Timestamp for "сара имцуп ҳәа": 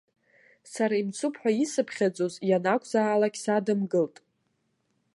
0.73-1.51